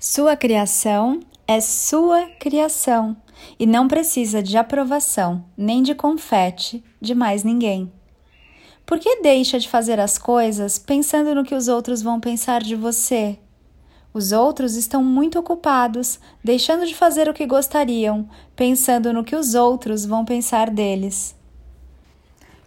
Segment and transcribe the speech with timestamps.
[0.00, 3.16] Sua criação é sua criação
[3.58, 7.92] e não precisa de aprovação nem de confete de mais ninguém.
[8.86, 12.76] Por que deixa de fazer as coisas pensando no que os outros vão pensar de
[12.76, 13.40] você?
[14.14, 19.56] Os outros estão muito ocupados, deixando de fazer o que gostariam, pensando no que os
[19.56, 21.34] outros vão pensar deles.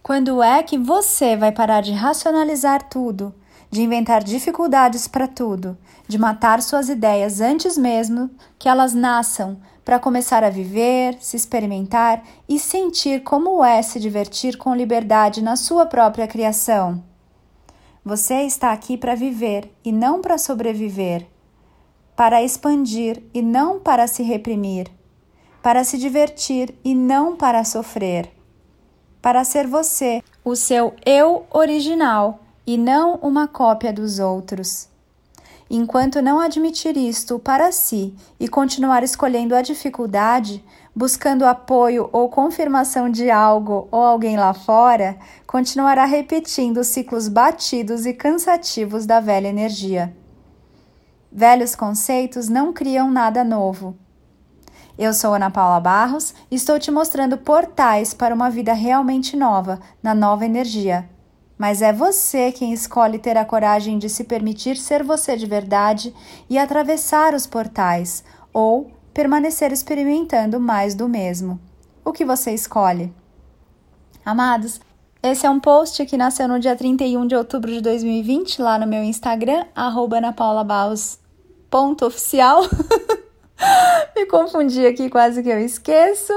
[0.02, 3.34] Quando é que você vai parar de racionalizar tudo,
[3.72, 9.98] de inventar dificuldades para tudo, de matar suas ideias antes mesmo que elas nasçam, para
[9.98, 15.86] começar a viver, se experimentar e sentir como é se divertir com liberdade na sua
[15.86, 17.02] própria criação?
[18.04, 21.26] Você está aqui para viver e não para sobreviver,
[22.14, 24.86] para expandir e não para se reprimir,
[25.62, 28.30] para se divertir e não para sofrer
[29.22, 34.88] para ser você, o seu eu original e não uma cópia dos outros.
[35.74, 40.62] Enquanto não admitir isto para si e continuar escolhendo a dificuldade,
[40.94, 48.04] buscando apoio ou confirmação de algo ou alguém lá fora, continuará repetindo os ciclos batidos
[48.04, 50.14] e cansativos da velha energia.
[51.30, 53.96] Velhos conceitos não criam nada novo.
[54.98, 59.80] Eu sou Ana Paula Barros e estou te mostrando portais para uma vida realmente nova,
[60.02, 61.08] na nova energia.
[61.62, 66.12] Mas é você quem escolhe ter a coragem de se permitir ser você de verdade
[66.50, 71.60] e atravessar os portais, ou permanecer experimentando mais do mesmo.
[72.04, 73.14] O que você escolhe?
[74.24, 74.80] Amados,
[75.22, 78.88] esse é um post que nasceu no dia 31 de outubro de 2020, lá no
[78.88, 82.62] meu Instagram, anapaulabaus.oficial.
[84.16, 86.32] Me confundi aqui, quase que eu esqueço.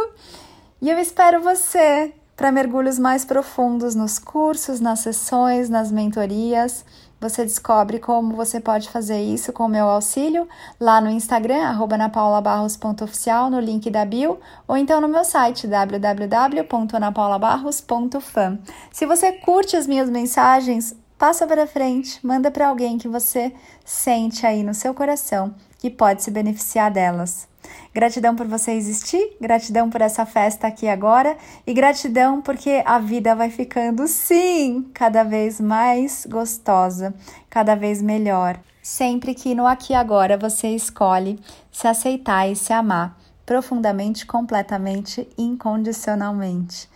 [0.79, 6.83] E eu espero você para mergulhos mais profundos nos cursos, nas sessões, nas mentorias.
[7.19, 10.47] Você descobre como você pode fazer isso com o meu auxílio
[10.79, 18.59] lá no Instagram, anapaulabarros.oficial, no link da bio, ou então no meu site, www.anapaulabarros.fan.
[18.91, 23.53] Se você curte as minhas mensagens, passa para frente, manda para alguém que você
[23.83, 27.47] sente aí no seu coração que pode se beneficiar delas.
[27.93, 33.35] Gratidão por você existir, gratidão por essa festa aqui agora e gratidão porque a vida
[33.35, 37.13] vai ficando, sim, cada vez mais gostosa,
[37.49, 38.59] cada vez melhor.
[38.81, 41.39] Sempre que no aqui e agora você escolhe
[41.71, 46.89] se aceitar e se amar profundamente, completamente, incondicionalmente.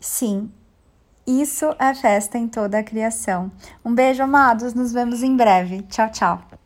[0.00, 0.50] Sim,
[1.26, 3.52] isso é festa em toda a criação.
[3.84, 5.82] Um beijo, amados, nos vemos em breve.
[5.82, 6.59] Tchau, tchau.